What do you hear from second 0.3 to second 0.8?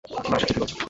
না, সে ঠিকই বলছে।